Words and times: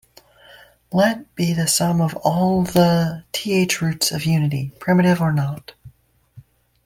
Let 0.91 1.35
be 1.35 1.53
the 1.53 1.67
sum 1.67 2.01
of 2.01 2.15
all 2.15 2.63
the 2.63 3.23
th 3.33 3.81
roots 3.83 4.11
of 4.11 4.25
unity, 4.25 4.71
primitive 4.79 5.21
or 5.21 5.31
not. 5.31 5.73